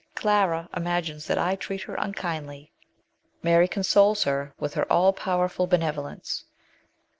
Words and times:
Clara 0.15 0.67
imagines 0.75 1.27
that 1.27 1.37
I 1.37 1.55
treat 1.55 1.83
her 1.83 1.93
unkindly. 1.93 2.71
Mary 3.43 3.67
consoles 3.67 4.23
her 4.23 4.51
with 4.57 4.73
her 4.73 4.91
all 4.91 5.13
powerful 5.13 5.67
benevolence. 5.67 6.43